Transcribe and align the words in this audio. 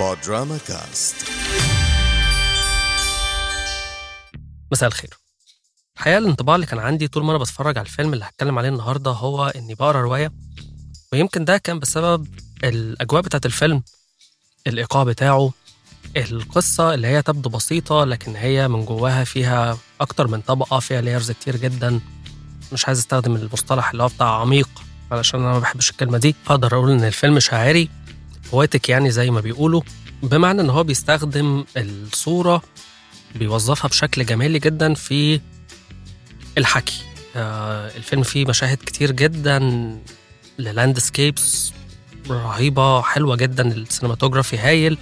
بودراما 0.00 0.58
كاست 0.68 1.16
مساء 4.72 4.88
الخير. 4.88 5.10
الحقيقة 5.96 6.18
الانطباع 6.18 6.54
اللي 6.54 6.66
كان 6.66 6.78
عندي 6.78 7.08
طول 7.08 7.24
ما 7.24 7.30
أنا 7.30 7.38
بتفرج 7.38 7.78
على 7.78 7.86
الفيلم 7.86 8.12
اللي 8.12 8.24
هتكلم 8.24 8.58
عليه 8.58 8.68
النهاردة 8.68 9.10
هو 9.10 9.46
إني 9.46 9.74
بقرأ 9.74 10.00
رواية 10.00 10.32
ويمكن 11.12 11.44
ده 11.44 11.58
كان 11.58 11.78
بسبب 11.78 12.26
الأجواء 12.64 13.22
بتاعت 13.22 13.46
الفيلم 13.46 13.82
الإيقاع 14.66 15.04
بتاعه 15.04 15.52
القصة 16.16 16.94
اللي 16.94 17.06
هي 17.08 17.22
تبدو 17.22 17.48
بسيطة 17.48 18.04
لكن 18.04 18.36
هي 18.36 18.68
من 18.68 18.84
جواها 18.84 19.24
فيها 19.24 19.78
أكتر 20.00 20.26
من 20.28 20.40
طبقة 20.40 20.78
فيها 20.80 21.00
لايرز 21.00 21.30
كتير 21.30 21.56
جدا. 21.56 22.00
مش 22.72 22.86
عايز 22.86 22.98
أستخدم 22.98 23.36
المصطلح 23.36 23.90
اللي 23.90 24.02
هو 24.02 24.08
بتاع 24.08 24.40
عميق 24.40 24.68
علشان 25.12 25.40
أنا 25.40 25.52
ما 25.52 25.58
بحبش 25.58 25.90
الكلمة 25.90 26.18
دي. 26.18 26.34
أقدر 26.46 26.74
أقول 26.76 26.90
إن 26.90 27.04
الفيلم 27.04 27.40
شاعري 27.40 27.88
poetic 28.54 28.88
يعني 28.88 29.10
زي 29.10 29.30
ما 29.30 29.40
بيقولوا 29.40 29.82
بمعنى 30.22 30.60
إن 30.60 30.70
هو 30.70 30.84
بيستخدم 30.84 31.64
الصورة 31.76 32.62
بيوظفها 33.34 33.88
بشكل 33.88 34.26
جمالي 34.26 34.58
جدا 34.58 34.94
في 34.94 35.40
الحكي. 36.58 37.02
آه، 37.36 37.96
الفيلم 37.96 38.22
فيه 38.22 38.46
مشاهد 38.46 38.78
كتير 38.86 39.10
جدا 39.10 39.58
ل 40.58 40.68
landscapes 40.68 41.72
رهيبة 42.30 43.02
حلوة 43.02 43.36
جدا 43.36 43.72
ال 43.72 43.78
cinematography 43.78 44.58
هايل. 44.58 44.98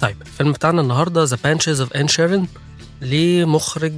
طيب 0.00 0.22
الفيلم 0.22 0.52
بتاعنا 0.52 0.80
النهاردة 0.80 1.24
The 1.24 1.38
Banshees 1.44 1.80
of 1.80 1.92
Inisherin 1.92 2.46
ليه 3.00 3.44
مخرج 3.44 3.94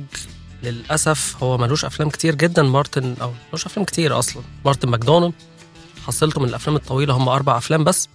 للأسف 0.63 1.37
هو 1.43 1.59
ملوش 1.59 1.85
أفلام 1.85 2.11
كتير 2.11 2.35
جدا 2.35 2.63
مارتن 2.63 3.15
أو 3.23 3.33
ملوش 3.49 3.67
أفلام 3.67 3.85
كتير 3.85 4.19
أصلا 4.19 4.43
مارتن 4.65 4.89
ماكدونا. 4.89 5.35
حصيلته 6.07 6.41
من 6.41 6.49
الأفلام 6.49 6.77
الطويلة 6.77 7.15
هم 7.15 7.29
أربع 7.29 7.59
أفلام 7.59 7.85
بس. 7.85 8.09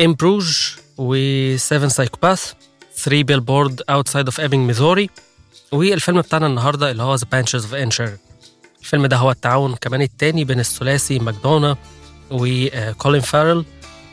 In 0.00 0.14
Bruges 0.14 0.58
و 0.98 1.14
Seven 1.56 1.88
Psychopaths 1.88 2.52
3 2.96 3.22
Billboards 3.22 3.82
Outside 3.90 4.26
of 4.26 4.40
Ebbing 4.40 4.66
Missouri 4.66 5.10
والفيلم 5.72 6.20
بتاعنا 6.20 6.46
النهارده 6.46 6.90
اللي 6.90 7.02
هو 7.02 7.14
The 7.14 7.26
Banshees 7.32 7.64
of 7.64 7.74
Inisherin 7.74 8.16
الفيلم 8.80 9.06
ده 9.06 9.16
هو 9.16 9.30
التعاون 9.30 9.74
كمان 9.74 10.02
التاني 10.02 10.44
بين 10.44 10.60
الثلاثي 10.60 11.18
ماكدونا 11.18 11.76
وكولين 12.30 13.20
فارل 13.20 13.64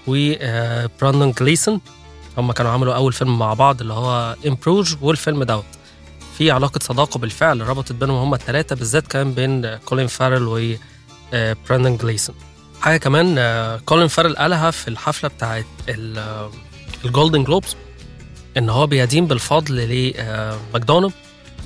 وبراندون 0.08 1.32
جليسون 1.32 1.82
هم 2.38 2.52
كانوا 2.52 2.72
عملوا 2.72 2.96
أول 2.96 3.14
فيلم 3.14 3.40
مع 3.40 3.54
بعض 3.54 3.82
اللي 3.82 3.94
هو 3.94 4.36
In 4.48 4.60
Bruges 4.60 4.96
والفيلم 5.02 5.44
دوت 5.44 5.66
في 6.38 6.52
علاقة 6.52 6.80
صداقة 6.84 7.18
بالفعل 7.18 7.68
ربطت 7.68 7.92
بينهم 7.92 8.18
هم 8.18 8.34
الثلاثه 8.34 8.76
بالذات 8.76 9.08
كان 9.08 9.34
بين 9.34 9.76
كولين 9.78 10.08
فارل 10.08 10.48
وبراندون 11.34 11.98
جليسون 11.98 12.36
حاجة 12.82 12.98
كمان 12.98 13.36
آه، 13.38 13.78
كولين 13.86 14.08
فارل 14.08 14.36
قالها 14.36 14.72
في 14.72 14.88
الحفلة 14.88 15.30
بتاعت 15.30 15.66
ال 17.06 17.11
Golden 17.11 17.44
Globes 17.44 17.76
إن 18.58 18.70
هو 18.70 18.88
بيدين 18.88 19.28
بالفضل 19.28 19.76
لماكدونا 19.76 21.14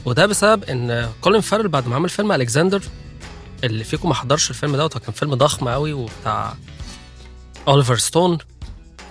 وده 0.06 0.26
بسبب 0.26 0.64
إن 0.64 1.10
كولين 1.22 1.42
فارل 1.42 1.68
بعد 1.68 1.88
ما 1.88 1.96
عمل 1.96 2.10
فيلم 2.10 2.32
ألكسندر 2.32 2.82
اللي 3.64 3.84
فيكم 3.84 4.10
ما 4.10 4.16
حضرش 4.16 4.50
الفيلم 4.50 4.76
دوت 4.76 4.98
كان 4.98 5.12
فيلم 5.12 5.34
ضخم 5.36 5.70
قوي 5.70 5.94
وبتاع 5.94 6.54
أوليفر 7.68 7.98
ستون 7.98 8.38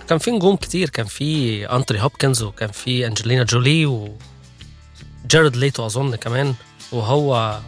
كان 0.09 0.17
في 0.17 0.31
نجوم 0.31 0.55
كتير. 0.55 0.89
كان 0.89 1.05
في 1.05 1.65
أنتوني 1.65 2.01
هوبكنز 2.01 2.43
وكان 2.43 2.71
في 2.71 3.07
أنجلينا 3.07 3.43
جولي 3.43 3.85
وجاريد 3.85 5.55
ليتو 5.55 5.85
أظن 5.85 6.15
كمان 6.15 6.53
وهو 6.91 7.59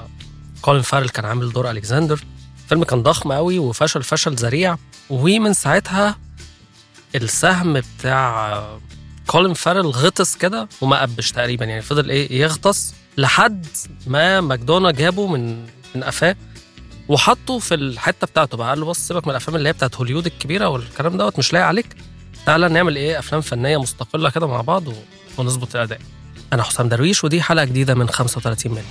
كولين 0.61 0.81
فارل 0.81 1.09
كان 1.09 1.25
عامل 1.25 1.53
دور 1.53 1.72
ألكسندر. 1.72 2.23
الفيلم 2.66 2.83
كان 2.83 3.03
ضخم 3.03 3.31
قوي 3.31 3.59
وفشل 3.59 4.03
فشل 4.03 4.33
ذريع. 4.33 4.77
ومن 5.09 5.53
ساعتها 5.53 6.17
السهم 7.16 7.73
بتاع 7.99 8.63
كولين 9.27 9.53
فارل 9.53 9.85
غطس 9.88 10.35
كده 10.35 10.67
وما 10.81 11.02
قبش 11.02 11.31
تقريبا 11.31 11.66
يعني 11.66 11.81
فضل 11.81 12.09
إيه 12.09 12.41
يغطس 12.41 12.94
لحد 13.17 13.67
ما 14.07 14.41
ماكدونا 14.41 14.91
جابه 14.91 15.28
من 15.28 15.66
من 15.95 16.03
قفاه 16.03 16.35
وحطه 17.07 17.59
في 17.59 17.75
الحتة 17.75 18.28
بتاعته 18.28 18.57
بقى. 18.57 18.69
قال 18.69 18.79
له 18.79 18.85
بص 18.85 19.00
سيبك 19.00 19.23
من 19.28 19.31
الأفلام 19.31 19.56
اللي 19.57 19.69
هي 19.69 19.73
بتاعت 19.73 19.95
هوليود 19.95 20.25
الكبيرة 20.25 20.67
والكلام 20.67 21.17
دوت 21.17 21.40
مش 21.40 21.53
لايق 21.53 21.66
عليك. 21.67 21.95
تعالى 22.45 22.69
نعمل 22.69 22.95
إيه 22.95 23.19
أفلام 23.19 23.41
فنية 23.41 23.78
مستقلة 23.78 24.29
كده 24.29 24.47
مع 24.47 24.61
بعض 24.61 24.84
ونظبط 25.38 25.75
الأداء. 25.75 26.00
أنا 26.53 26.63
حسام 26.63 26.90
درويش 26.90 27.23
ودي 27.23 27.41
حلقة 27.41 27.66
جديدة 27.66 27.94
من 27.95 28.09
35 28.09 28.72
ملي 28.72 28.84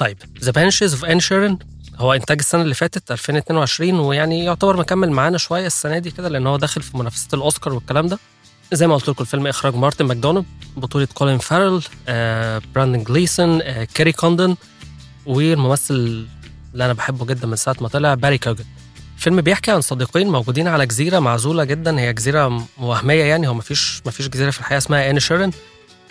طيب 0.00 0.18
The 0.44 0.50
Banshees 0.52 0.94
of 0.94 1.04
Inisherin 1.04 1.58
هو 1.96 2.12
إنتاج 2.12 2.38
السنة 2.38 2.62
اللي 2.62 2.74
فاتت 2.74 3.12
2022 3.12 4.00
ويعني 4.00 4.44
يعتبر 4.44 4.76
مكمل 4.76 5.10
معانا 5.10 5.38
شوية 5.38 5.66
السنة 5.66 5.98
دي 5.98 6.10
كده 6.10 6.28
لأن 6.28 6.46
هو 6.46 6.56
داخل 6.56 6.82
في 6.82 6.96
منافسة 6.96 7.28
الأوسكار 7.34 7.72
والكلام 7.74 8.06
ده. 8.06 8.18
زي 8.72 8.86
ما 8.86 8.94
قلت 8.94 9.08
لكم 9.08 9.22
الفيلم 9.22 9.46
إخراج 9.46 9.74
مارتن 9.74 10.04
ماكدونا 10.04 10.46
بطولة 10.76 11.08
كولين 11.14 11.38
فارل 11.38 11.82
آه، 12.08 12.62
براندن 12.74 13.02
جليسون 13.04 13.62
آه، 13.62 13.84
كيري 13.84 14.12
كوندن 14.12 14.56
والممثل 15.26 15.94
اللي 15.94 16.84
أنا 16.84 16.92
بحبه 16.92 17.26
جدا 17.26 17.46
من 17.46 17.56
ساعة 17.56 17.76
ما 17.80 17.88
طلع 17.88 18.14
باري 18.14 18.38
كيوجان. 18.38 18.64
الفيلم 19.16 19.40
بيحكي 19.40 19.70
عن 19.70 19.80
صديقين 19.80 20.28
موجودين 20.28 20.68
على 20.68 20.86
جزيرة 20.86 21.18
معزولة 21.18 21.64
جدا 21.64 22.00
هي 22.00 22.12
جزيرة 22.12 22.66
وهمية 22.78 23.24
يعني 23.24 23.48
هو 23.48 23.54
مفيش 23.54 24.02
مفيش 24.06 24.28
جزيرة 24.28 24.50
في 24.50 24.60
الحقيقة 24.60 24.78
اسمها 24.78 25.10
Inisherin 25.10 25.50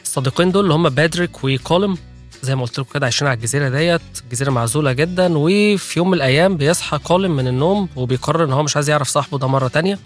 الصديقين 0.04 0.52
دول 0.52 0.64
اللي 0.64 0.74
هم 0.74 0.90
بادريك 0.90 1.44
وكولم 1.44 1.98
زي 2.44 2.56
ما 2.56 2.62
قلت 2.62 2.80
لكم 2.80 2.90
كده 2.94 3.06
عايشين 3.06 3.28
على 3.28 3.38
الجزيرة 3.38 3.70
ديت 3.70 4.02
جزيرة 4.32 4.52
معزولة 4.52 4.92
جدا 4.92 5.38
وفي 5.38 6.00
يوم 6.00 6.08
من 6.08 6.14
الأيام 6.14 6.58
بيصحى 6.58 6.98
كولم 6.98 7.36
من 7.36 7.48
النوم 7.48 7.90
وبيقرر 7.96 8.44
إن 8.44 8.54
هو 8.54 8.64
مش 8.64 8.76
عايز 8.76 8.90
يعرف 8.90 9.08
صاحبه 9.08 9.38
ده 9.38 9.48
مرة 9.48 9.68
تانية 9.68 10.00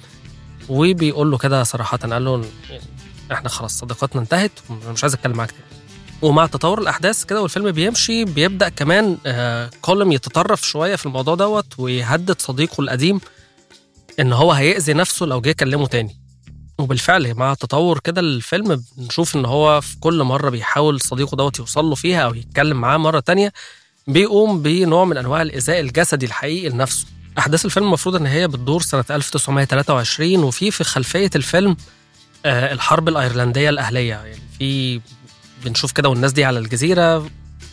وبيقول 0.69 1.31
له 1.31 1.37
كده 1.37 1.63
صراحة 1.63 1.97
قال 1.97 2.25
له 2.25 2.45
إحنا 3.31 3.49
خلاص 3.49 3.79
صداقتنا 3.79 4.21
انتهت 4.21 4.51
ومش 4.87 5.03
عايز 5.03 5.13
أتكلم 5.13 5.37
معاك 5.37 5.51
تاني. 5.51 5.63
ومع 6.21 6.45
تطور 6.45 6.81
الأحداث 6.81 7.23
كده 7.23 7.41
والفيلم 7.41 7.71
بيمشي 7.71 8.25
بيبدأ 8.25 8.69
كمان 8.69 9.17
آه 9.25 9.69
كولم 9.81 10.11
يتطرف 10.11 10.61
شوية 10.67 10.95
في 10.95 11.05
الموضوع 11.05 11.35
دوت 11.35 11.65
ويهدد 11.79 12.41
صديقه 12.41 12.81
القديم 12.81 13.19
إن 14.19 14.33
هو 14.33 14.51
هيأذي 14.51 14.93
نفسه 14.93 15.25
لو 15.25 15.41
جه 15.41 15.49
يكلمه 15.49 15.87
تاني. 15.87 16.17
وبالفعل 16.83 17.33
مع 17.33 17.53
تطور 17.53 17.99
كده 17.99 18.21
الفيلم 18.21 18.83
بنشوف 18.97 19.35
إن 19.35 19.45
هو 19.45 19.81
في 19.81 19.99
كل 19.99 20.23
مرة 20.23 20.49
بيحاول 20.49 21.01
صديقه 21.01 21.35
دوت 21.35 21.59
يوصل 21.59 21.85
له 21.85 21.95
فيها 21.95 22.21
أو 22.21 22.35
يتكلم 22.35 22.81
معاه 22.81 22.97
مرة 22.97 23.19
تانية 23.19 23.53
بيقوم 24.07 24.61
بنوع 24.61 25.05
من 25.05 25.17
أنواع 25.17 25.41
الايذاء 25.41 25.79
الجسدي 25.79 26.25
الحقيقي 26.25 26.69
لنفسه. 26.69 27.05
أحداث 27.37 27.65
الفيلم 27.65 27.85
المفروض 27.85 28.15
إن 28.15 28.25
هي 28.25 28.47
بتدور 28.47 28.81
سنة 28.81 29.05
1923 29.11 30.43
وفي 30.43 30.71
في 30.71 30.83
خلفية 30.83 31.29
الفيلم 31.35 31.77
آه 32.45 32.73
الحرب 32.73 33.09
الأيرلندية 33.09 33.69
الأهلية. 33.69 34.13
يعني 34.15 34.41
في 34.59 35.01
بنشوف 35.65 35.91
كده 35.91 36.09
والناس 36.09 36.31
دي 36.31 36.45
على 36.45 36.59
الجزيرة 36.59 37.27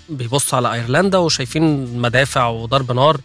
بيبصوا 0.09 0.57
على 0.59 0.73
أيرلندا 0.75 1.19
وشايفين 1.19 1.99
مدافع 1.99 2.47
وضرب 2.47 2.93
نار. 2.93 3.21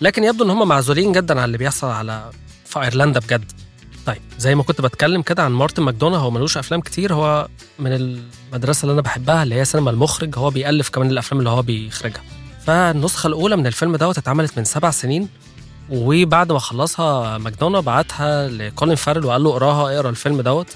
لكن 0.00 0.24
يبدو 0.24 0.44
إن 0.44 0.50
هم 0.50 0.68
معزولين 0.68 1.12
جدا 1.12 1.38
عن 1.40 1.44
اللي 1.44 1.58
بيحصل 1.58 1.86
على 1.86 2.30
في 2.66 2.82
أيرلندا 2.82 3.20
بجد. 3.20 3.52
طيب 4.08 4.22
زي 4.38 4.54
ما 4.54 4.62
كنت 4.62 4.80
بتكلم 4.80 5.22
كده 5.22 5.42
عن 5.42 5.52
مارتن 5.52 5.82
ماكدونا 5.82 6.16
هو 6.16 6.30
ملوش 6.30 6.56
أفلام 6.56 6.80
كتير 6.80 7.14
هو 7.14 7.48
من 7.78 7.92
المدرسة 7.92 8.82
اللي 8.82 8.92
أنا 8.92 9.00
بحبها 9.00 9.42
اللي 9.42 9.54
هي 9.54 9.64
سينما 9.64 9.90
المخرج 9.90 10.38
هو 10.38 10.50
بيألف 10.50 10.88
كمان 10.88 11.10
الأفلام 11.10 11.38
اللي 11.38 11.50
هو 11.50 11.62
بيخرجها. 11.62 12.22
فالنسخة 12.66 13.26
الأولى 13.26 13.56
من 13.56 13.66
الفيلم 13.66 13.96
دوت 13.96 14.18
اتعملت 14.18 14.58
من 14.58 14.64
سبع 14.64 14.90
سنين 14.90 15.28
وبعد 15.90 16.52
ما 16.52 16.58
خلصها 16.58 17.38
ماكدونا 17.38 17.80
بعتها 17.80 18.48
لكولين 18.48 18.94
فارل 18.94 19.24
وقال 19.24 19.42
له 19.42 19.50
اقراها 19.50 19.94
اقرا 19.94 20.10
الفيلم 20.10 20.40
دوت. 20.40 20.66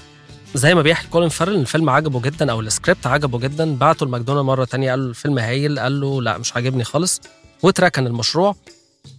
زي 0.55 0.75
ما 0.75 0.81
بيحكي 0.81 1.07
كولين 1.07 1.29
فارل 1.29 1.55
الفيلم 1.55 1.89
عجبه 1.89 2.21
جدا 2.21 2.51
أو 2.51 2.59
السكريبت 2.59 3.07
عجبه 3.07 3.39
جدا 3.39 3.75
بعته 3.75 4.05
لماكدونا 4.05 4.41
مرة 4.41 4.65
تانية 4.65 4.89
قال 4.89 4.99
له 5.03 5.09
الفيلم 5.09 5.39
هايل 5.39 5.79
قال 5.79 6.01
له 6.01 6.21
لا 6.21 6.37
مش 6.37 6.55
عاجبني 6.55 6.83
خالص 6.83 7.21
واتركن 7.63 8.07
المشروع. 8.07 8.55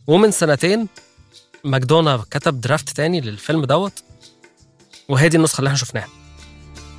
ومن 0.06 0.30
سنتين 0.30 0.88
ماكدونا 1.64 2.24
كتب 2.30 2.60
draft 2.60 2.88
تاني 2.90 3.20
للفيلم 3.20 3.64
دوت 3.64 3.92
وهي 5.08 5.28
دي 5.28 5.36
النسخة 5.36 5.58
اللي 5.58 5.68
إحنا 5.68 5.78
شفناها. 5.78 6.08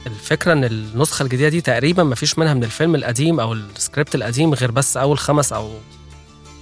الفكرة 0.08 0.54
إن 0.54 0.64
النسخة 0.64 1.24
الجديدة 1.24 1.50
دي 1.50 1.62
تقريبا 1.62 2.04
ما 2.04 2.16
فيش 2.16 2.40
منها 2.40 2.54
من 2.54 2.64
الفيلم 2.64 2.96
القديم 2.96 3.40
أو 3.40 3.54
السكريبت 3.54 4.16
القديم 4.16 4.54
غير 4.54 4.72
بس 4.72 4.98
أول 4.98 5.18
خمس 5.20 5.54
أو 5.54 5.72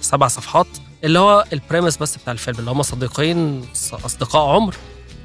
سبع 0.00 0.28
صفحات 0.28 0.66
اللي 1.04 1.18
هو 1.18 1.44
ال 1.52 1.57
premise 1.57 1.96
بس 1.96 2.16
بتاع 2.16 2.32
الفيلم 2.32 2.58
اللي 2.58 2.70
هم 2.70 2.82
صديقين 2.82 3.64
أصدقاء 3.92 4.48
عمر 4.54 4.74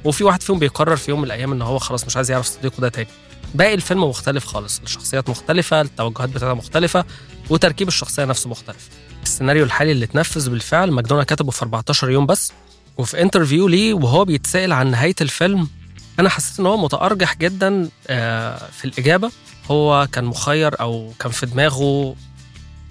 وفي 0.05 0.23
واحد 0.23 0.41
فيهم 0.43 0.59
بيقرر 0.59 0.95
في 0.95 1.11
يوم 1.11 1.19
من 1.19 1.25
الأيام 1.25 1.51
إن 1.51 1.61
هو 1.61 1.79
خلاص 1.79 2.05
مش 2.05 2.15
عايز 2.15 2.31
يعرف 2.31 2.45
صديقه 2.45 2.81
ده 2.81 2.89
تاني. 2.89 3.07
باقي 3.55 3.73
الفيلم 3.73 4.03
مختلف 4.03 4.45
خالص 4.45 4.79
الشخصيات 4.83 5.29
مختلفة 5.29 5.81
التوجهات 5.81 6.29
بتاعتها 6.29 6.53
مختلفة 6.53 7.05
وتركيب 7.49 7.87
الشخصية 7.87 8.25
نفسه 8.25 8.49
مختلف. 8.49 8.89
السيناريو 9.23 9.63
الحالي 9.63 9.91
اللي 9.91 10.05
اتنفذ 10.05 10.49
بالفعل 10.49 10.91
ماكدونا 10.91 11.23
كتبه 11.23 11.51
في 11.51 11.61
14 11.61 12.09
يوم 12.09 12.25
بس 12.25 12.51
وفي 12.99 13.21
interview 13.21 13.67
ليه 13.67 13.93
وهو 13.93 14.25
بيتسأل 14.25 14.73
عن 14.73 14.91
نهاية 14.91 15.15
الفيلم 15.21 15.67
أنا 16.19 16.29
حسيت 16.29 16.59
إن 16.59 16.65
هو 16.65 16.77
متأرجح 16.77 17.35
جدا 17.37 17.89
آه، 18.07 18.69
في 18.71 18.85
الإجابة. 18.85 19.31
هو 19.71 20.07
كان 20.11 20.25
مخير 20.25 20.81
أو 20.81 21.13
كان 21.19 21.31
في 21.31 21.45
دماغه 21.45 22.15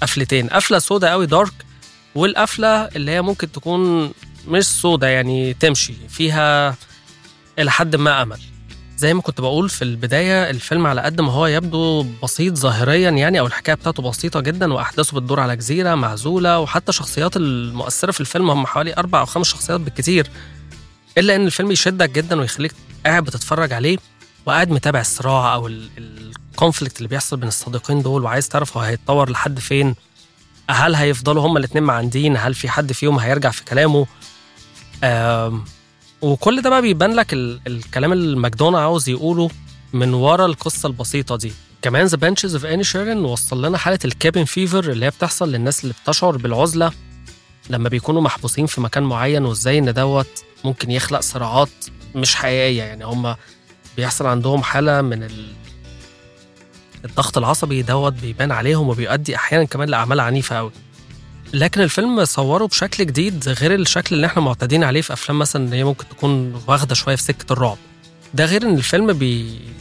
قفلتين 0.03 0.49
قفلة 0.49 0.79
سودا 0.79 1.11
قوي 1.11 1.27
دارك 1.27 1.53
والقفلة 2.15 2.69
اللي 2.85 3.11
هي 3.11 3.23
ممكن 3.23 3.53
تكون 3.53 4.13
مش 4.49 4.65
سودا 4.65 5.09
يعني 5.09 5.55
تمشي 5.55 5.95
فيها 6.09 6.77
إلى 7.59 7.71
حد 7.71 7.97
ما 7.97 8.23
أمل. 8.23 8.41
زي 8.99 9.15
ما 9.15 9.23
كنت 9.23 9.41
بقول 9.41 9.69
في 9.69 9.83
البداية 9.83 10.51
الفيلم 10.51 10.87
على 10.87 11.01
قد 11.01 11.21
ما 11.21 11.33
هو 11.33 11.47
يبدو 11.47 12.07
بسيط 12.23 12.55
ظاهريا 12.55 13.11
يعني 13.11 13.41
أو 13.41 13.47
الحكاية 13.47 13.75
بتاعته 13.75 14.03
بسيطة 14.03 14.41
جدا 14.41 14.73
وأحداثه 14.73 15.17
بتدور 15.17 15.41
على 15.41 15.57
جزيرة 15.57 15.95
معزولة 15.95 16.59
وحتى 16.59 16.89
الشخصيات 16.89 17.37
المؤثرة 17.37 18.11
في 18.13 18.21
الفيلم 18.21 18.51
هم 18.51 18.67
حوالي 18.67 18.95
أربع 18.97 19.21
أو 19.21 19.27
خمس 19.27 19.47
شخصيات 19.47 19.81
بالكتير 19.81 20.31
إلا 21.19 21.37
إن 21.37 21.47
الفيلم 21.47 21.71
يشدك 21.71 22.11
جدا 22.11 22.41
ويخليك 22.41 22.73
قاعد 23.07 23.25
بتتفرج 23.25 23.73
عليه 23.73 23.99
وقاعد 24.47 24.71
متابع 24.71 25.01
الصراع 25.01 25.55
أو 25.55 25.67
ال 25.99 26.10
conflict 26.10 26.97
اللي 26.99 27.09
بيحصل 27.09 27.37
بين 27.37 27.49
الصديقين 27.49 28.03
دول 28.03 28.25
وعايز 28.25 28.49
تعرف 28.49 28.77
هو 28.77 28.83
هيتطور 28.83 29.31
لحد 29.31 29.59
فين 29.59 29.95
هل 30.71 30.95
هيفضلوا 30.95 31.47
هما 31.47 31.59
الاتنين 31.59 31.85
معندين 31.85 32.37
هل 32.37 32.55
في 32.55 32.69
حد 32.69 32.93
فيهم 32.93 33.19
هيرجع 33.19 33.51
في 33.51 33.65
كلامه 33.65 34.07
وكل 36.23 36.63
ده 36.63 36.71
بقى 36.71 36.83
بيبان 36.83 37.13
لك 37.15 37.33
ال- 37.33 37.61
الكلام 37.67 38.13
اللي 38.13 38.37
ماكدونا 38.37 38.79
عاوز 38.81 39.09
يقوله 39.09 39.51
من 39.93 40.15
ورا 40.15 40.47
القصة 40.47 40.87
البسيطة 40.87 41.37
دي. 41.37 41.53
كمان 41.83 42.07
The 42.07 42.17
Banshees 42.17 42.55
of 42.55 42.67
Inisherin 42.67 43.25
وصل 43.25 43.65
لنا 43.65 43.79
حالة 43.79 43.99
ال 44.05 44.12
cabin 44.12 44.45
fever 44.45 44.91
اللي 44.91 45.07
هي 45.07 45.11
بتحصل 45.11 45.53
للناس 45.53 45.83
اللي 45.85 45.95
بتشعر 46.05 46.37
بالعزلة 46.37 46.93
لما 47.71 47.89
بيكونوا 47.89 48.21
محبوسين 48.23 48.67
في 48.67 48.81
مكان 48.81 49.03
معين 49.03 49.45
وازاي 49.45 49.79
إن 49.79 49.95
دوت 49.95 50.45
ممكن 50.65 50.91
يخلق 50.91 51.21
صراعات 51.21 51.69
مش 52.15 52.35
حقيقية. 52.35 52.83
يعني 52.83 53.05
هم 53.05 53.37
بيحصل 53.97 54.27
عندهم 54.27 54.63
حالة 54.63 55.03
من 55.03 55.23
ال... 55.23 55.47
الضغط 57.05 57.39
العصبي 57.39 57.83
دوت 57.83 58.13
بيبان 58.13 58.53
عليهم 58.53 58.89
وبيؤدي 58.89 59.37
أحيانا 59.37 59.65
كمان 59.65 59.89
لأعمال 59.89 60.21
عنيفة 60.21 60.57
قوي 60.57 60.71
لكن 61.53 61.81
الفيلم 61.81 62.25
صوره 62.25 62.67
بشكل 62.67 63.07
جديد 63.07 63.49
غير 63.49 63.75
الشكل 63.75 64.15
اللي 64.17 64.27
إحنا 64.27 64.43
معتادين 64.43 64.85
عليه 64.85 65.01
في 65.01 65.13
أفلام 65.13 65.39
مثلا 65.39 65.65
اللي 65.65 65.77
هي 65.77 65.85
ممكن 65.85 66.09
تكون 66.09 66.63
واخدة 66.67 66.95
شوية 66.95 67.17
في 67.17 67.23
سكة 67.23 67.53
الرعب. 67.53 67.77
ده 68.35 68.45
غير 68.45 68.63
إن 68.63 68.75
الفيلم 68.75 69.13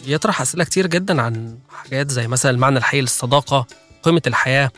بيطرح 0.05 0.41
أسئلة 0.41 0.63
كتير 0.63 0.87
جدا 0.87 1.21
عن 1.21 1.57
حاجات 1.69 2.11
زي 2.11 2.27
مثلا 2.27 2.51
المعنى 2.51 2.77
الحقيقي 2.77 3.01
للصداقة 3.01 3.65
قيمة 4.03 4.21
الحياة 4.27 4.71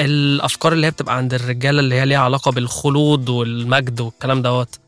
الأفكار 0.00 0.72
اللي 0.72 0.86
هي 0.86 0.90
بتبقى 0.90 1.16
عند 1.16 1.34
الرجالة 1.34 1.80
اللي 1.80 1.94
هي 1.94 2.06
ليها 2.06 2.18
علاقة 2.18 2.50
بالخلود 2.50 3.28
والمجد 3.28 4.00
والكلام 4.00 4.42
دوت. 4.42 4.78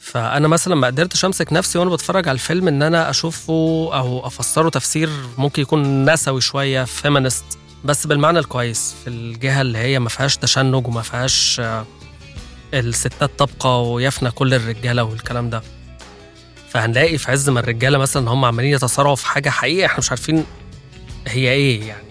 فأنا 0.00 0.48
مثلا 0.48 0.74
ما 0.74 0.86
قدرتش 0.86 1.24
أمسك 1.24 1.52
نفسي 1.52 1.78
وأنا 1.78 1.90
بتفرج 1.90 2.28
على 2.28 2.34
الفيلم 2.34 2.68
إن 2.68 2.82
أنا 2.82 3.10
أشوفه 3.10 3.52
أو 3.92 4.26
أفسره 4.26 4.68
تفسير 4.68 5.10
ممكن 5.38 5.62
يكون 5.62 6.10
نسوي 6.12 6.40
شوية 6.40 6.84
feminist 6.84 7.44
بس 7.84 8.06
بالمعنى 8.06 8.38
الكويس 8.38 8.94
في 9.04 9.10
الجهة 9.10 9.60
اللي 9.60 9.78
هي 9.78 9.98
ما 9.98 10.08
فيهاش 10.08 10.36
تشنج 10.36 10.86
وما 10.86 11.02
فيهاش 11.02 11.60
آه، 11.60 11.86
الستات 12.74 13.30
تبقى 13.38 13.90
ويفنى 13.90 14.30
كل 14.30 14.54
الرجالة 14.54 15.04
والكلام 15.04 15.50
ده. 15.50 15.62
فهنلاقي 16.70 17.18
في 17.18 17.30
عز 17.30 17.48
ما 17.50 17.60
الرجالة 17.60 17.98
مثلا 17.98 18.30
هم 18.30 18.44
عمالين 18.44 18.74
يتصارعوا 18.74 19.14
في 19.16 19.26
حاجة 19.26 19.50
حقيقه 19.50 19.86
إحنا 19.86 19.98
مش 19.98 20.10
عارفين 20.10 20.44
هي 21.26 21.50
إيه 21.50 21.84
يعني. 21.88 22.10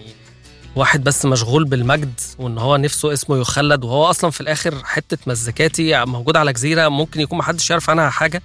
واحد 0.76 1.04
بس 1.04 1.24
مشغول 1.26 1.64
بالمجد 1.64 2.20
وإن 2.38 2.58
هو 2.58 2.76
نفسه 2.76 3.12
اسمه 3.12 3.36
يخلد 3.38 3.84
وهو 3.84 4.04
أصلا 4.04 4.30
في 4.30 4.40
الآخر 4.40 4.84
حتة 4.84 5.18
مزيكاتي 5.26 6.04
موجود 6.04 6.36
على 6.36 6.52
جزيرة 6.52 6.88
ممكن 6.88 7.20
يكون 7.20 7.38
محدش 7.38 7.70
يعرف 7.70 7.90
عنها 7.90 8.10
حاجة. 8.10 8.42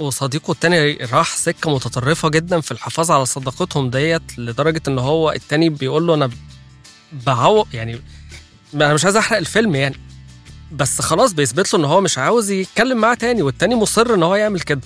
وصديقه 0.00 0.52
التاني 0.52 0.92
راح 0.94 1.36
سكة 1.36 1.74
متطرفة 1.74 2.28
جدا 2.28 2.60
في 2.60 2.72
الحفاظ 2.72 3.10
على 3.10 3.26
صداقتهم 3.26 3.90
ديت 3.90 4.38
لدرجة 4.38 4.82
إن 4.88 4.98
هو 4.98 5.32
التاني 5.32 5.68
بيقول 5.68 6.06
له 6.06 6.14
أنا 6.14 6.30
بعوق 7.26 7.68
يعني 7.72 8.00
أنا 8.74 8.94
مش 8.94 9.04
عايز 9.04 9.16
أحرق 9.16 9.38
الفيلم 9.38 9.74
يعني 9.74 9.96
بس 10.72 11.00
خلاص 11.02 11.32
بيثبت 11.32 11.72
له 11.74 11.80
إن 11.80 11.84
هو 11.84 12.00
مش 12.00 12.18
عاوز 12.18 12.50
يتكلم 12.50 12.98
معاه 12.98 13.14
تاني 13.14 13.42
والتاني 13.42 13.74
مصر 13.74 14.14
إن 14.14 14.22
هو 14.22 14.34
يعمل 14.34 14.60
كده. 14.60 14.80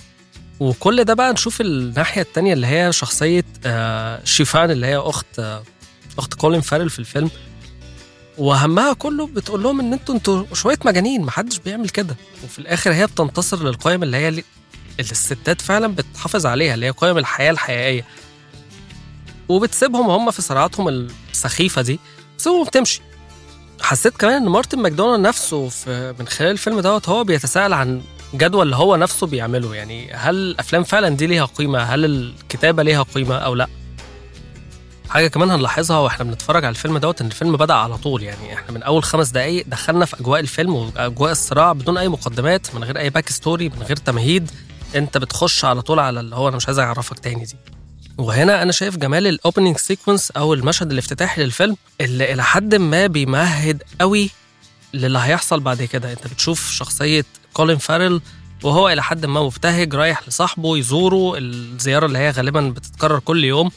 وكل 0.59 1.03
ده 1.03 1.13
بقى 1.13 1.33
نشوف 1.33 1.61
الناحية 1.61 2.21
التانية 2.21 2.53
اللي 2.53 2.67
هي 2.67 2.91
شخصية 2.91 3.45
آه، 3.65 4.23
شيفان 4.23 4.71
اللي 4.71 4.87
هي 4.87 4.97
أخت 4.97 5.39
آه، 5.39 5.63
أخت 6.19 6.33
كولين 6.33 6.61
فارل 6.61 6.89
في 6.89 6.99
الفيلم. 6.99 7.29
وهمها 8.37 8.93
كله 8.93 9.27
بتقول 9.27 9.63
لهم 9.63 9.79
إن 9.79 9.93
أنتوا 9.93 10.15
أنتوا 10.15 10.45
شوية 10.53 10.79
مجانين 10.85 11.21
محدش 11.21 11.57
بيعمل 11.59 11.89
كده. 11.89 12.15
وفي 12.43 12.59
الآخر 12.59 12.93
هي 12.93 13.05
بتنتصر 13.07 13.63
للقيم 13.63 14.03
اللي 14.03 14.17
هي 14.17 14.43
الستات 14.99 15.61
فعلا 15.61 15.87
بتحافظ 15.87 16.45
عليها 16.45 16.73
اللي 16.73 16.85
هي 16.85 16.89
قيم 16.89 17.17
الحياة 17.17 17.51
الحقيقية. 17.51 18.05
وبتسيبهم 19.49 20.09
هم 20.09 20.31
في 20.31 20.41
صراعاتهم 20.41 20.87
السخيفة 21.31 21.81
دي 21.81 21.99
بتسيبهم 22.35 22.61
وبتمشي. 22.61 23.01
حسيت 23.81 24.17
كمان 24.17 24.33
إن 24.33 24.49
مارتن 24.49 24.79
ماكدونا 24.79 25.27
نفسه 25.27 25.69
في 25.69 26.15
من 26.19 26.27
خلال 26.27 26.51
الفيلم 26.51 26.79
دوت 26.79 27.09
هو 27.09 27.23
بيتساءل 27.23 27.73
عن 27.73 28.01
جدوى 28.33 28.65
اللي 28.65 28.75
هو 28.75 28.95
نفسه 28.95 29.27
بيعمله. 29.27 29.75
يعني 29.75 30.13
هل 30.13 30.35
الأفلام 30.35 30.83
فعلا 30.83 31.09
دي 31.09 31.27
ليها 31.27 31.45
قيمة؟ 31.45 31.79
هل 31.79 32.05
الكتابة 32.05 32.83
ليها 32.83 33.03
قيمة 33.03 33.35
أو 33.37 33.55
لأ؟ 33.55 33.67
حاجة 35.09 35.27
كمان 35.27 35.51
هنلاحظها 35.51 35.97
وإحنا 35.99 36.23
بنتفرج 36.25 36.65
على 36.65 36.71
الفيلم 36.71 36.97
دوت 36.97 37.21
إن 37.21 37.27
الفيلم 37.27 37.57
بدأ 37.57 37.73
على 37.73 37.97
طول. 37.97 38.23
يعني 38.23 38.53
إحنا 38.53 38.71
من 38.71 38.83
أول 38.83 39.03
خمس 39.03 39.29
دقائق 39.29 39.65
دخلنا 39.67 40.05
في 40.05 40.19
أجواء 40.19 40.39
الفيلم 40.39 40.75
وأجواء 40.75 41.31
الصراع 41.31 41.73
بدون 41.73 41.97
أي 41.97 42.07
مقدمات 42.07 42.75
من 42.75 42.83
غير 42.83 42.99
أي 42.99 43.09
back 43.09 43.29
story 43.29 43.69
من 43.69 43.83
غير 43.83 43.95
تمهيد. 43.95 44.51
انت 44.95 45.17
بتخش 45.17 45.65
على 45.65 45.81
طول 45.81 45.99
على 45.99 46.19
اللي 46.19 46.35
هو 46.35 46.47
أنا 46.47 46.55
مش 46.57 46.67
عايز 46.67 46.79
اعرفك 46.79 47.19
تاني 47.19 47.45
دي. 47.45 47.55
وهنا 48.17 48.61
أنا 48.61 48.71
شايف 48.71 48.97
جمال 48.97 49.27
ال 49.27 49.33
opening 49.33 49.77
sequence 49.77 50.31
أو 50.31 50.53
المشهد 50.53 50.91
الافتتاحي 50.91 51.43
للفيلم 51.43 51.77
اللي 52.01 52.33
إلى 52.33 52.43
حد 52.43 52.75
ما 52.75 53.07
بيمهد 53.07 53.83
قوي 54.01 54.29
للي 54.93 55.19
هيحصل 55.19 55.59
بعد 55.59 55.83
كده. 55.83 56.11
انت 56.11 56.27
بتشوف 56.27 56.71
شخصية 56.71 57.25
كولين 57.53 57.77
فارل 57.77 58.21
وهو 58.63 58.89
إلى 58.89 59.03
حد 59.03 59.25
ما 59.25 59.43
مبتهج 59.43 59.95
رايح 59.95 60.27
لصاحبه 60.27 60.77
يزوره 60.77 61.33
الزيارة 61.37 62.05
اللي 62.05 62.19
هي 62.19 62.29
غالبا 62.31 62.61
بتتكرر 62.69 63.19
كل 63.19 63.43
يوم. 63.43 63.71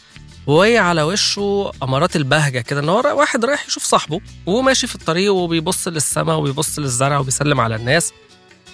وهي 0.46 0.78
على 0.78 1.02
وشه 1.02 1.72
امارات 1.82 2.16
البهجة 2.16 2.58
كده 2.60 2.80
إن 2.80 2.88
هو 2.88 3.02
واحد 3.18 3.44
رايح 3.44 3.66
يشوف 3.66 3.84
صاحبه 3.84 4.20
وهو 4.46 4.62
ماشي 4.62 4.86
في 4.86 4.94
الطريق 4.94 5.32
وبيبص 5.32 5.88
للسماء 5.88 6.38
وبيبص 6.38 6.78
للزرع 6.78 7.18
وبيسلم 7.18 7.60
على 7.60 7.76
الناس. 7.76 8.12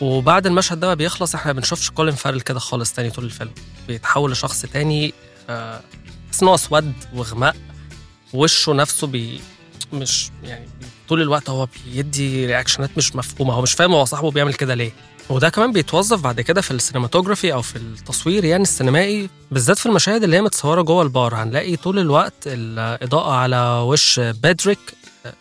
وبعد 0.03 0.47
المشهد 0.47 0.81
ده 0.81 0.95
بيخلص 0.95 1.35
إحنا 1.35 1.53
ما 1.53 1.59
بنشوفش 1.61 1.91
كولين 1.91 2.15
فارل 2.15 2.41
كده 2.41 2.59
خالص 2.59 2.93
تاني 2.93 3.11
طول 3.11 3.25
الفيلم. 3.25 3.51
بيتحول 3.89 4.33
لشخص 4.33 4.63
تاني 4.63 5.15
آه، 5.51 5.81
ان 6.43 6.49
هو 6.49 6.55
أسود 6.55 6.93
وغماء 7.15 7.57
وشه 8.33 8.73
نفسه 8.73 9.07
بي 9.07 9.41
مش 9.93 10.31
يعني 10.45 10.69
طول 11.09 11.23
الوقت 11.23 11.51
هو 11.51 11.69
بيدي 11.87 12.47
رياكشنات 12.47 12.91
مش 12.97 13.17
مفهومة. 13.17 13.55
هو 13.55 13.63
مش 13.63 13.73
فاهم 13.73 13.95
هو 13.95 14.05
صاحبه 14.05 14.31
بيعمل 14.31 14.55
كده 14.55 14.75
ليه. 14.75 14.93
وده 15.29 15.49
كمان 15.49 15.73
بيتوظف 15.73 16.21
بعد 16.21 16.41
كده 16.41 16.61
في 16.61 16.71
ال 16.71 16.76
cinematography 16.76 17.53
أو 17.53 17.63
في 17.63 17.77
التصوير 17.77 18.45
يعني 18.45 18.63
السينمائي 18.63 19.31
بالذات 19.51 19.79
في 19.79 19.87
المشاهد 19.87 20.23
اللي 20.23 20.37
هي 20.37 20.43
متصورة 20.43 20.83
جوه 20.83 21.03
البار. 21.03 21.35
هنلاقي 21.35 21.77
طول 21.77 21.99
الوقت 21.99 22.35
الإضاءة 22.47 23.33
على 23.33 23.67
وش 23.87 24.21
بادريك 24.21 24.79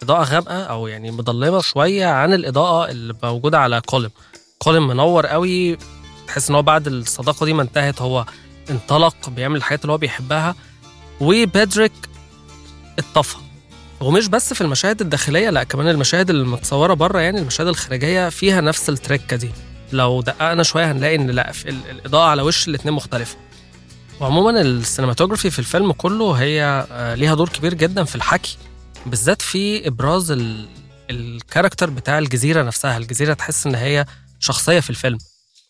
إضاءة 0.03 0.23
غامقة 0.23 0.63
أو 0.63 0.87
يعني 0.87 1.11
مظلمة 1.11 1.61
شوية 1.61 2.05
عن 2.05 2.33
الإضاءة 2.33 2.91
اللي 2.91 3.15
موجودة 3.23 3.59
على 3.59 3.81
كولم 3.85 4.09
كولم 4.63 4.87
منور 4.87 5.25
قوي 5.25 5.77
تحس 6.27 6.49
إن 6.49 6.55
هو 6.55 6.61
بعد 6.61 6.87
الصداقة 6.87 7.45
دي 7.45 7.53
ما 7.53 7.61
انتهت 7.61 8.01
هو 8.01 8.25
انطلق 8.69 9.29
بيعمل 9.29 9.55
الحاجات 9.55 9.81
اللي 9.81 9.93
هو 9.93 9.97
بيحبها 9.97 10.55
وبادريك 11.21 11.91
اتطفى. 12.99 13.35
ومش 14.01 14.27
بس 14.27 14.53
في 14.53 14.61
المشاهد 14.61 15.01
الداخلية 15.01 15.49
لا 15.49 15.63
كمان 15.63 15.89
المشاهد 15.89 16.29
المتصورة 16.29 16.93
بره 16.93 17.19
يعني 17.19 17.39
المشاهد 17.39 17.67
الخارجية 17.67 18.29
فيها 18.29 18.61
نفس 18.61 18.89
التركة 18.89 19.37
دي. 19.37 19.51
لو 19.93 20.21
دققنا 20.21 20.63
شوية 20.63 20.91
هنلاقي 20.91 21.15
إن 21.15 21.29
لا 21.29 21.51
الإضاءة 21.65 22.29
على 22.29 22.41
وش 22.41 22.67
الاتنين 22.67 22.93
مختلفة. 22.93 23.37
وعموما 24.19 24.61
السينماتوجرافي 24.61 25.49
في 25.49 25.59
الفيلم 25.59 25.91
كله 25.91 26.31
هي 26.31 26.85
آه، 26.91 27.15
ليها 27.15 27.35
دور 27.35 27.49
كبير 27.49 27.73
جدا 27.73 28.03
في 28.03 28.15
الحكي 28.15 28.57
بالذات 29.05 29.41
في 29.41 29.87
إبراز 29.87 30.31
ال- 30.31 30.67
ال 31.09 31.17
character 31.17 31.89
بتاع 31.89 32.19
الجزيرة 32.19 32.63
نفسها. 32.63 32.97
الجزيرة 32.97 33.33
تحس 33.33 33.67
إن 33.67 33.75
هي 33.75 34.05
شخصية 34.41 34.79
في 34.79 34.89
الفيلم. 34.89 35.17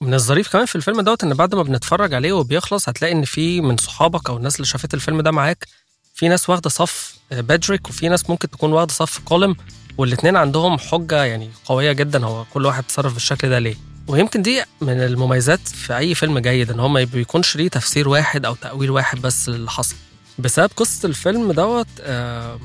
من 0.01 0.13
الظريف 0.13 0.51
كمان 0.53 0.65
في 0.65 0.75
الفيلم 0.75 1.01
دوت 1.01 1.23
إن 1.23 1.33
بعد 1.33 1.55
ما 1.55 1.63
بنتفرج 1.63 2.13
عليه 2.13 2.33
وبيخلص 2.33 2.89
هتلاقي 2.89 3.11
إن 3.13 3.25
في 3.25 3.61
من 3.61 3.77
صحابك 3.77 4.29
أو 4.29 4.37
الناس 4.37 4.55
اللي 4.55 4.65
شافت 4.65 4.93
الفيلم 4.93 5.21
ده 5.21 5.31
معاك 5.31 5.67
في 6.15 6.27
ناس 6.27 6.49
واخدة 6.49 6.69
صف 6.69 7.15
بادريك 7.31 7.89
وفي 7.89 8.09
ناس 8.09 8.29
ممكن 8.29 8.49
تكون 8.49 8.73
واخدة 8.73 8.93
صف 8.93 9.19
كولم 9.19 9.55
والاتنين 9.97 10.35
عندهم 10.37 10.77
حجة 10.79 11.23
يعني 11.23 11.49
قوية 11.65 11.91
جدا 11.91 12.25
هو 12.25 12.45
كل 12.53 12.65
واحد 12.65 12.83
تصرف 12.83 13.13
بالشكل 13.13 13.49
ده 13.49 13.59
ليه. 13.59 13.75
ويمكن 14.07 14.41
دي 14.41 14.63
من 14.81 15.01
المميزات 15.01 15.67
في 15.67 15.97
أي 15.97 16.15
فيلم 16.15 16.39
جيد 16.39 16.71
إن 16.71 16.79
هو 16.79 16.87
ما 16.87 17.03
بيكونش 17.03 17.55
ليه 17.55 17.67
تفسير 17.67 18.09
واحد 18.09 18.45
أو 18.45 18.55
تأويل 18.55 18.89
واحد 18.91 19.21
بس 19.21 19.49
للي 19.49 19.69
حصل. 19.69 19.95
بسبب 20.39 20.71
قصة 20.75 21.07
الفيلم 21.07 21.51
دوت 21.51 21.87
آه 22.01 22.59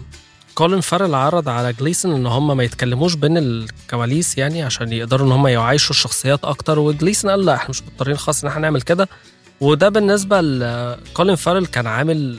كولين 0.56 0.80
فارل 0.80 1.14
عرض 1.14 1.48
على 1.48 1.72
جليسون 1.72 2.14
إن 2.14 2.26
هم 2.26 2.56
ما 2.56 2.64
يتكلموش 2.64 3.14
بين 3.14 3.38
الكواليس 3.38 4.38
يعني 4.38 4.62
عشان 4.62 4.92
يقدروا 4.92 5.26
إن 5.26 5.32
هم 5.32 5.46
يعيشوا 5.46 5.90
الشخصيات 5.90 6.44
أكتر 6.44 6.78
وجليسون 6.78 7.30
قال 7.30 7.44
لا 7.44 7.54
إحنا 7.54 7.70
مش 7.70 7.82
مضطرين 7.82 8.16
خالص 8.16 8.44
إن 8.44 8.50
إحنا 8.50 8.60
نعمل 8.60 8.82
كده. 8.82 9.08
وده 9.60 9.88
بالنسبة 9.88 10.40
لكولين 10.40 11.36
فارل 11.36 11.66
كان 11.66 11.86
عامل 11.86 12.38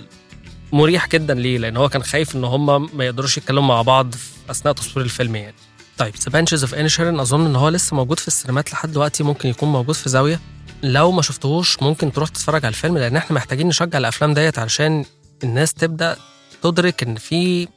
مريح 0.72 1.08
جدا 1.08 1.34
ليه 1.34 1.58
لأن 1.58 1.78
هو 1.78 1.90
كان 1.90 2.04
خايف 2.04 2.36
إن 2.36 2.44
هم 2.44 2.98
ما 2.98 3.06
يقدروش 3.06 3.38
يتكلموا 3.38 3.68
مع 3.68 3.82
بعض 3.82 4.16
أثناء 4.50 4.74
تصوير 4.74 5.06
الفيلم 5.06 5.36
يعني. 5.36 5.56
طيب 5.98 6.14
The 6.30 6.46
of 6.62 6.76
Inisherin 6.76 7.20
أظن 7.20 7.46
إن 7.46 7.56
هو 7.56 7.70
لسه 7.70 7.96
موجود 7.96 8.20
في 8.20 8.28
السينمات 8.28 8.74
لحد 8.74 8.92
دلوقتي 8.92 9.24
ممكن 9.24 9.50
يكون 9.50 9.72
موجود 9.72 9.96
في 9.96 10.10
زاوية. 10.10 10.40
لو 10.84 11.12
ما 11.12 11.22
شفتهوش 11.22 11.84
ممكن 11.84 12.12
تروح 12.12 12.30
تتفرج 12.30 12.66
على 12.66 12.74
الفيلم 12.74 12.98
لأن 12.98 13.16
إحنا 13.16 13.36
محتاجين 13.36 13.68
نشجع 13.68 13.98
الأفلام 13.98 14.34
ديت 14.34 14.60
علشان 14.60 15.06
الناس 15.44 15.74
تبدأ 15.74 16.18
تدرك 16.64 17.04
إن 17.04 17.16
في 17.16 17.68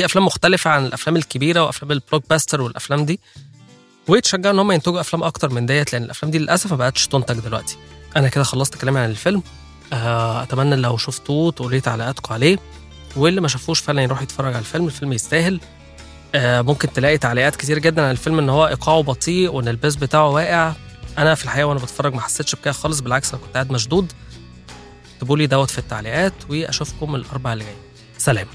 في 0.00 0.04
أفلام 0.04 0.26
مختلفة 0.26 0.70
عن 0.70 0.86
الأفلام 0.86 1.16
الكبيرة 1.16 1.64
وأفلام 1.64 1.92
ال 1.92 2.24
blockbuster 2.30 2.60
والأفلام 2.60 3.04
دي 3.04 3.20
ويتشجعوا 4.08 4.54
إن 4.54 4.58
هم 4.58 4.72
ينتجوا 4.72 5.00
أفلام 5.00 5.22
أكتر 5.22 5.50
من 5.50 5.66
ديت 5.66 5.92
لأن 5.92 6.02
الأفلام 6.02 6.32
دي 6.32 6.38
للأسف 6.38 6.70
ما 6.70 6.76
بقتش 6.76 7.06
تنتج 7.06 7.38
دلوقتي. 7.38 7.76
أنا 8.16 8.28
كده 8.28 8.44
خلصت 8.44 8.74
كلامي 8.74 9.00
عن 9.00 9.10
الفيلم. 9.10 9.42
آه، 9.92 10.42
أتمنى 10.42 10.76
لو 10.76 10.96
شفتوه 10.96 11.52
تقولوا 11.52 11.72
لي 11.72 11.80
تعليقاتكم 11.80 12.34
عليه 12.34 12.58
واللي 13.16 13.40
ما 13.40 13.48
شافوش 13.48 13.80
فعلا 13.80 14.02
يروح 14.02 14.22
يتفرج 14.22 14.48
على 14.48 14.58
الفيلم. 14.58 14.86
الفيلم 14.86 15.12
يستاهل. 15.12 15.60
آه، 16.34 16.60
ممكن 16.62 16.92
تلاقي 16.92 17.18
تعليقات 17.18 17.56
كتير 17.56 17.78
جدا 17.78 18.04
عن 18.04 18.10
الفيلم 18.10 18.38
إن 18.38 18.48
هو 18.48 18.68
إيقاعه 18.68 19.02
بطيء 19.02 19.50
وإن 19.50 19.68
ال 19.68 19.74
pace 19.74 19.96
بتاعه 19.96 20.28
واقع. 20.28 20.72
أنا 21.18 21.34
في 21.34 21.44
الحقيقة 21.44 21.66
وأنا 21.66 21.80
بتفرج 21.80 22.14
ما 22.14 22.20
حسيتش 22.20 22.54
بكده 22.54 22.72
خالص 22.72 23.00
بالعكس 23.00 23.34
أنا 23.34 23.42
كنت 23.42 23.54
قاعد 23.54 23.72
مشدود. 23.72 24.12
اكتبوا 25.14 25.36
لي 25.36 25.46
دوت 25.46 25.70
في 25.70 25.78
التعليقات 25.78 26.34
وأشوفكم 26.48 27.14
الاربع 27.14 27.52
اللي 27.52 27.64
جاي. 27.64 27.74
سلام. 28.18 28.46